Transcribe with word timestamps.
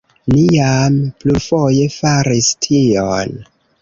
Ni 0.35 0.45
jam 0.53 0.95
plurfoje 1.23 1.85
faris 1.99 2.49
tion. 2.67 3.37